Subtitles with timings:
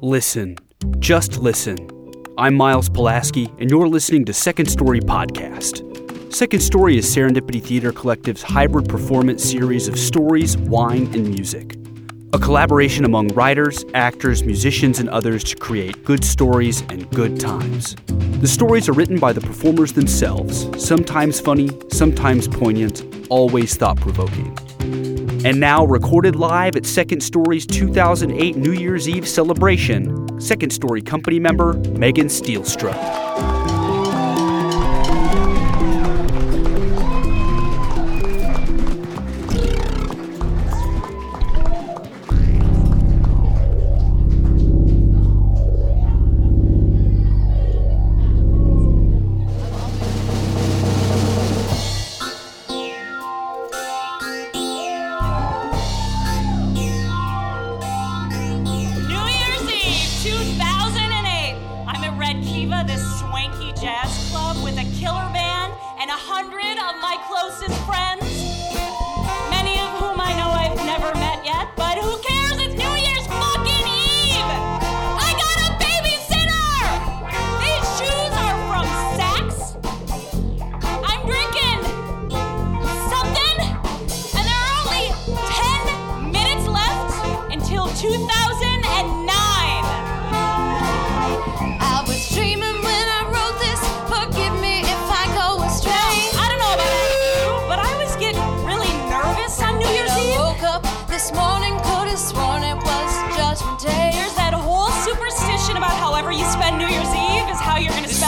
[0.00, 0.56] Listen.
[1.00, 1.76] Just listen.
[2.38, 6.32] I'm Miles Pulaski, and you're listening to Second Story Podcast.
[6.32, 11.76] Second Story is Serendipity Theater Collective's hybrid performance series of stories, wine, and music.
[12.32, 17.96] A collaboration among writers, actors, musicians, and others to create good stories and good times.
[18.40, 24.56] The stories are written by the performers themselves, sometimes funny, sometimes poignant, always thought provoking.
[25.44, 31.38] And now, recorded live at Second Story's 2008 New Year's Eve celebration, Second Story company
[31.38, 33.27] member Megan Stielstra.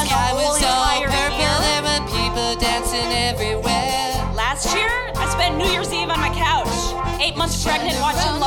[0.08, 4.34] How you're gonna spend the Sky was entire purple, there were people dancing everywhere.
[4.34, 6.72] Last year, I spent New Year's Eve on my couch,
[7.20, 8.39] eight months pregnant, watching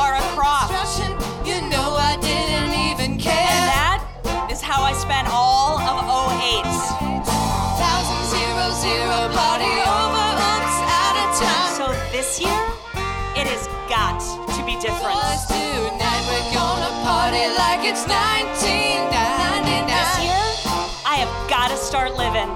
[21.24, 22.48] have got to start living.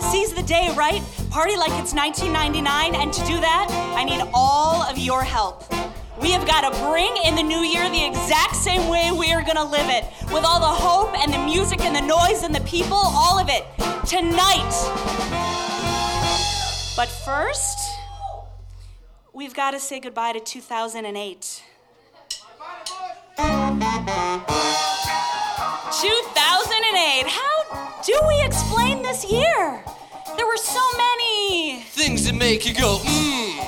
[0.00, 1.02] Seize the day, right?
[1.30, 5.64] Party like it's 1999, and to do that, I need all of your help.
[6.20, 9.42] We have got to bring in the new year the exact same way we are
[9.42, 12.60] gonna live it, with all the hope and the music and the noise and the
[12.62, 13.64] people, all of it,
[14.06, 14.72] tonight.
[16.96, 17.78] But first,
[19.32, 21.62] we've got to say goodbye to 2008.
[26.00, 27.47] 2008.
[28.08, 29.84] Do we explain this year?
[30.38, 31.82] There were so many.
[31.82, 33.58] Things that make you go, mmm.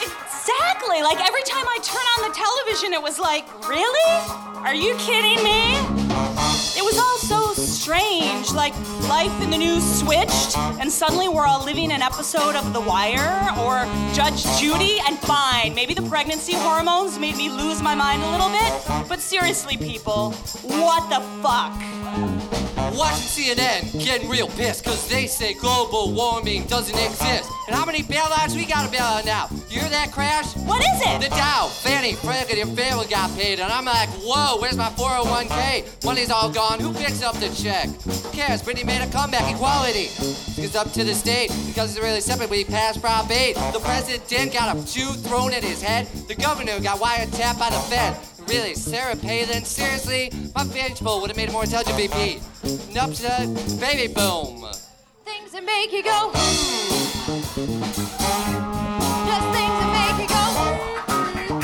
[0.00, 1.02] Exactly.
[1.02, 4.12] Like every time I turn on the television, it was like, really?
[4.64, 5.76] Are you kidding me?
[6.74, 8.50] It was all so strange.
[8.52, 8.72] Like
[9.10, 13.52] life in the news switched, and suddenly we're all living an episode of The Wire
[13.60, 13.84] or
[14.14, 15.00] Judge Judy.
[15.06, 19.06] And fine, maybe the pregnancy hormones made me lose my mind a little bit.
[19.06, 20.32] But seriously, people,
[20.62, 22.55] what the fuck?
[22.96, 27.50] Watching CNN, getting real pissed, cause they say global warming doesn't exist.
[27.66, 29.48] And how many bailouts we gotta bail out now?
[29.68, 30.56] You hear that crash?
[30.56, 31.20] What is it?
[31.20, 31.36] The?
[31.36, 36.04] Dow, Fannie, Frank, and your family got paid, and I'm like, whoa, where's my 401k?
[36.06, 37.88] Money's all gone, who picks up the check?
[37.88, 38.62] Who cares?
[38.62, 40.08] Britney made a comeback, equality.
[40.56, 42.48] It's up to the state, because it's really separate.
[42.48, 43.54] we passed Prop 8.
[43.74, 47.80] The president got a shoe thrown at his head, the governor got wiretapped by the
[47.90, 48.16] Fed.
[48.48, 50.30] Really, Sarah Palin, seriously?
[50.54, 52.40] My vegetable would have made a more intelligent VP.
[52.66, 53.46] Nup to
[53.78, 54.66] baby boom.
[55.24, 56.32] Things that make you go.
[56.34, 57.36] Hmm.
[59.28, 60.44] Just things that make you go.
[60.58, 61.54] Hmm.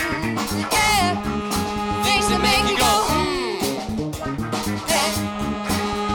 [0.70, 1.18] Yeah.
[2.04, 2.94] Things that make you go.
[3.10, 3.58] Hmm.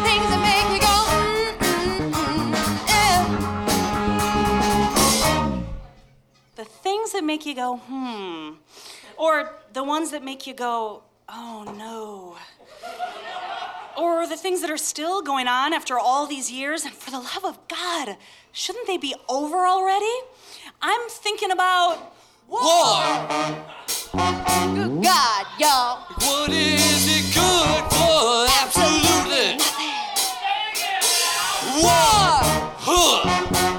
[0.05, 0.95] Things that make you go.
[6.55, 8.51] The things that make you go, hmm.
[9.17, 12.37] Or the ones that make you go, oh no.
[13.97, 17.19] Or the things that are still going on after all these years, and for the
[17.19, 18.17] love of God,
[18.51, 20.13] shouldn't they be over already?
[20.81, 22.13] I'm thinking about
[22.49, 22.61] War!
[24.13, 25.99] Good God, y'all.
[26.15, 28.47] What is it good for?
[28.61, 29.59] Absolutely.
[31.83, 32.39] War!
[32.79, 33.76] Huh.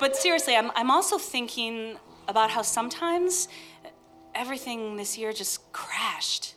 [0.00, 3.48] But seriously, I'm, I'm also thinking about how sometimes
[4.34, 6.54] everything this year just crashed.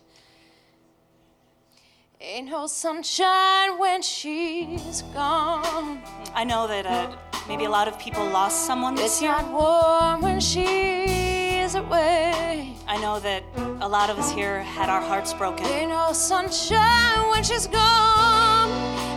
[2.21, 6.01] Ain't no sunshine when she's gone.
[6.33, 7.13] I know that uh,
[7.49, 9.31] maybe a lot of people lost someone this It's year.
[9.31, 12.77] not warm when she's away.
[12.87, 13.43] I know that
[13.81, 15.65] a lot of us here had our hearts broken.
[15.65, 18.69] Ain't no sunshine when she's gone.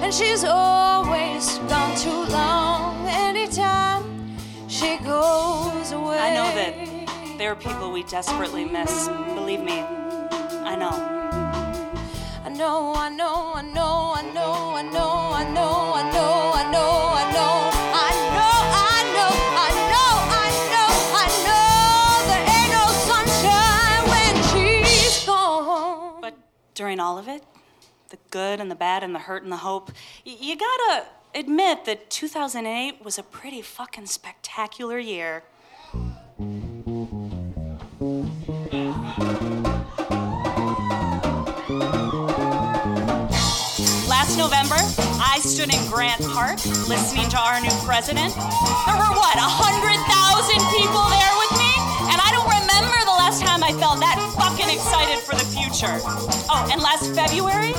[0.02, 2.65] And she's always gone too long.
[4.86, 6.16] She goes away.
[6.16, 9.08] I know that there are people we desperately miss.
[9.34, 10.94] Believe me, I know.
[12.44, 16.64] I know, I know, I know, I know, I know, I know, I know, I
[16.70, 17.56] know, I know,
[17.98, 18.10] I
[19.16, 21.66] know, I know, I know, I know,
[22.30, 26.20] there ain't no sunshine when she's gone.
[26.20, 26.34] But
[26.74, 27.42] during all of it,
[28.10, 29.90] the good and the bad and the hurt and the hope,
[30.24, 31.06] you gotta
[31.36, 35.42] admit that 2008 was a pretty fucking spectacular year.
[44.08, 44.80] Last November,
[45.20, 46.56] I stood in Grant Park
[46.88, 48.32] listening to our new president.
[48.32, 51.72] There were what, 100,000 people there with me?
[52.08, 56.00] And I don't remember the last time I felt that fucking excited for the future.
[56.48, 57.74] Oh, and last February,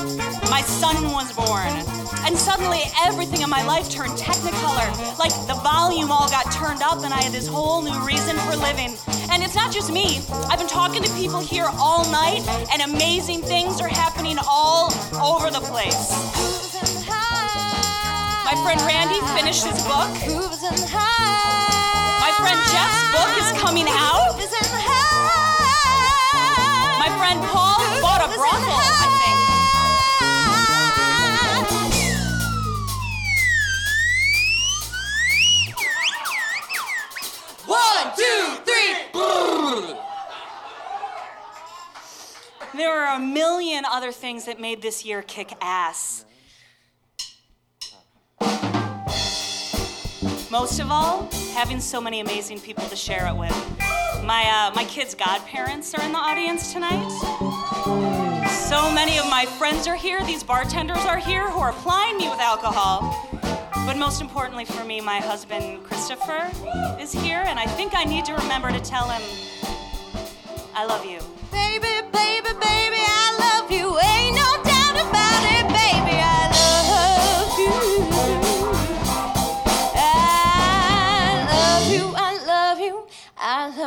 [0.52, 2.07] my son was born.
[2.28, 5.18] And suddenly everything in my life turned technicolor.
[5.18, 8.58] Like the volume all got turned up and I had this whole new reason for
[8.58, 8.98] living.
[9.32, 10.20] And it's not just me.
[10.52, 12.44] I've been talking to people here all night
[12.74, 14.92] and amazing things are happening all
[15.24, 16.12] over the place.
[18.44, 20.12] My friend Randy finished his book.
[22.20, 24.36] My friend Jeff's book is coming out.
[27.00, 29.07] My friend Paul bought a brothel,
[42.78, 46.26] There are a million other things that made this year kick ass.
[50.52, 53.50] Most of all, having so many amazing people to share it with.
[54.24, 57.10] My, uh, my kids' godparents are in the audience tonight.
[58.48, 62.30] So many of my friends are here, these bartenders are here who are plying me
[62.30, 63.28] with alcohol.
[63.88, 66.52] But most importantly for me, my husband Christopher
[67.02, 69.24] is here, and I think I need to remember to tell him
[70.76, 71.17] I love you.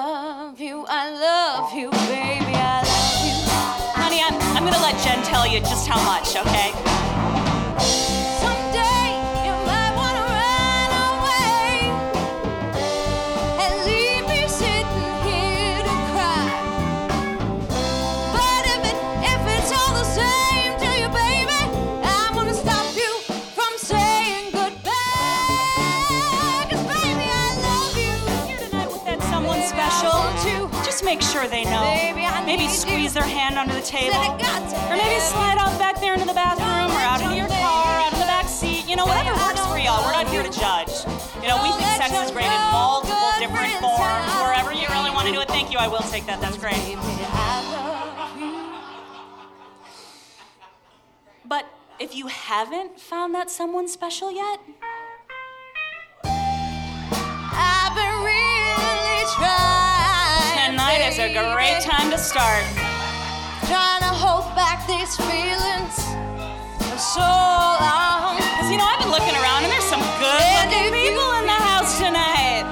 [0.00, 3.36] Love you, I love you, baby, I love you.
[4.00, 6.99] Honey, I'm, I'm gonna let Jen tell you just how much, okay?
[32.50, 34.10] Maybe squeeze their hand under the table.
[34.10, 37.22] Said I got to Or maybe slide out back there into the bathroom or out
[37.22, 38.88] into your car, out in the back seat.
[38.88, 40.02] You know, whatever works for y'all.
[40.02, 40.90] We're not here to judge.
[41.38, 44.34] You know, we think sex is great in multiple different forms.
[44.42, 45.46] Wherever you really want to do it.
[45.46, 45.78] Thank you.
[45.78, 46.40] I will take that.
[46.40, 46.74] That's great.
[46.74, 48.50] Baby, I love you.
[51.46, 54.58] But if you haven't found that someone special yet,
[61.20, 62.64] a great time to start.
[63.68, 66.00] Trying to hold back these feelings
[66.88, 68.36] for so long.
[68.36, 71.60] Because, you know, I've been looking around and there's some good looking people in the
[71.60, 72.64] house tonight.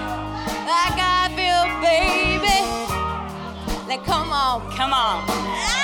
[0.64, 2.64] Like I feel, baby.
[3.86, 4.70] Like, come on.
[4.72, 5.77] Come on.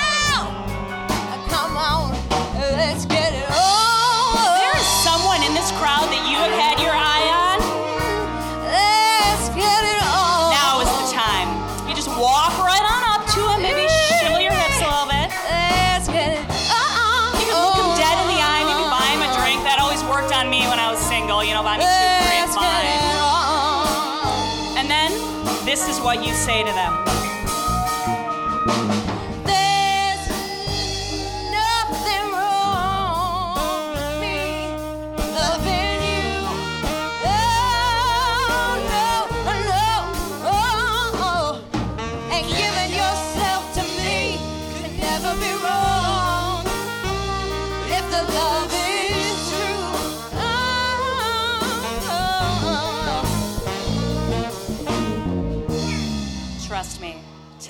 [25.85, 27.05] This is what you say to them.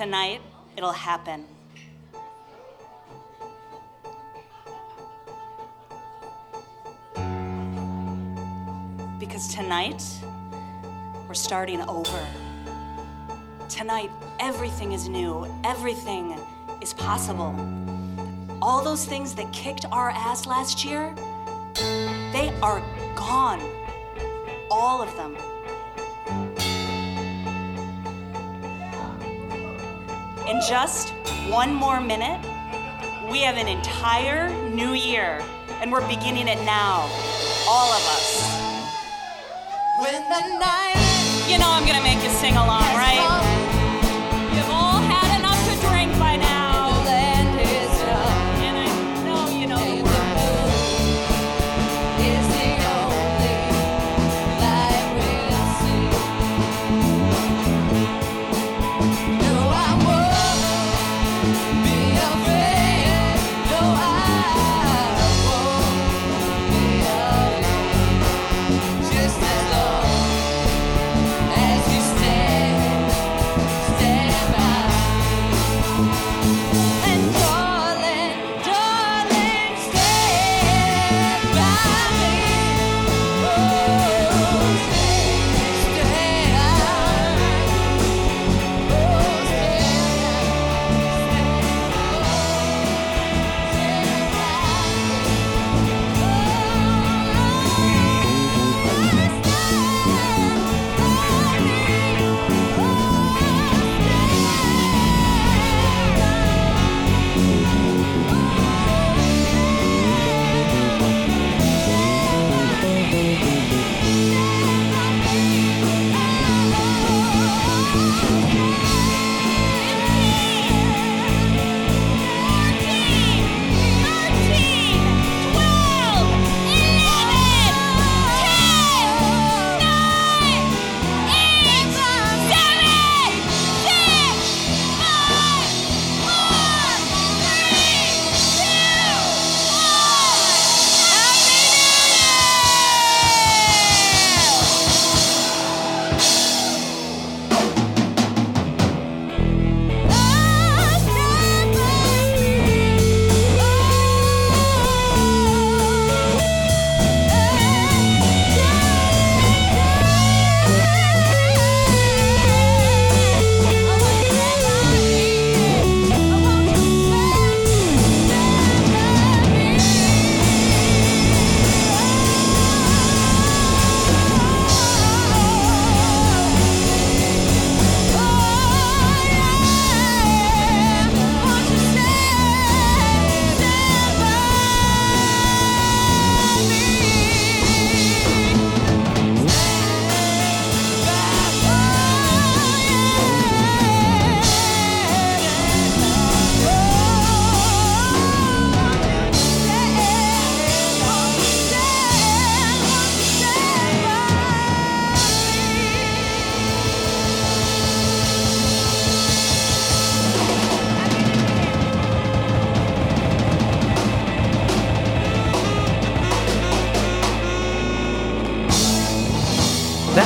[0.05, 0.39] Tonight,
[0.77, 1.45] it'll happen.
[9.19, 10.03] Because tonight,
[11.27, 12.23] we're starting over.
[13.67, 16.37] Tonight, everything is new, everything
[16.83, 17.55] is possible.
[18.61, 21.15] All those things that kicked our ass last year,
[22.31, 22.79] they are
[23.15, 23.59] gone.
[24.69, 25.35] All of them.
[30.47, 31.09] In just
[31.49, 32.39] one more minute,
[33.31, 35.43] we have an entire new year,
[35.81, 37.09] and we're beginning it now.
[37.67, 38.85] All of us.
[40.01, 41.01] When the night
[41.49, 42.94] You know I'm gonna make you sing along,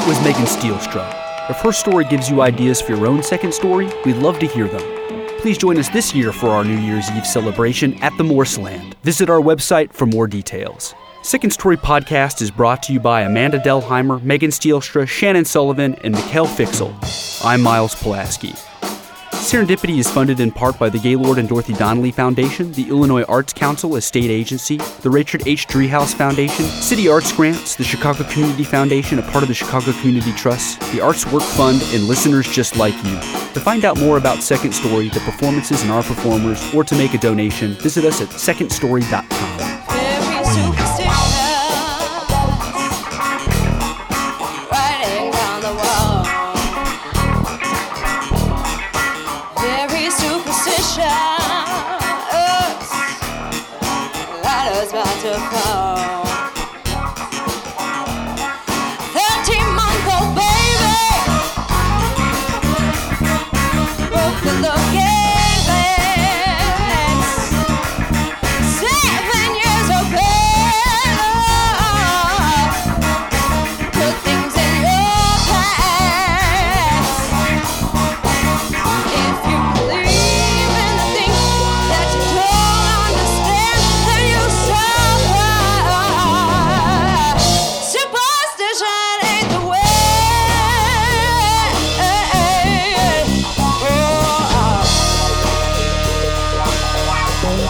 [0.09, 1.07] was Megan Stielstra.
[1.51, 4.67] If her story gives you ideas for your own second story, we'd love to hear
[4.67, 4.81] them.
[5.37, 8.95] Please join us this year for our New Year's Eve celebration at the Morseland.
[9.03, 10.95] Visit our website for more details.
[11.21, 16.15] Second Story Podcast is brought to you by Amanda Delheimer, Megan Stielstra, Shannon Sullivan, and
[16.15, 17.45] Mikkel Fixel.
[17.45, 18.55] I'm Miles Pulaski.
[19.39, 23.51] Serendipity is funded in part by the Gaylord and Dorothy Donnelly Foundation, the Illinois Arts
[23.51, 25.65] Council, a state agency, the Richard H.
[25.65, 30.33] Driehaus Foundation, City Arts Grants, the Chicago Community Foundation, a part of the Chicago Community
[30.33, 33.15] Trust, the Arts Work Fund, and listeners just like you.
[33.15, 37.15] To find out more about Second Story, the performances, and our performers, or to make
[37.15, 39.78] a donation, visit us at secondstory.com.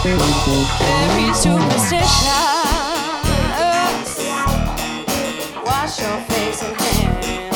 [0.01, 2.31] Every superstition.
[5.65, 7.48] Wash your face and hands.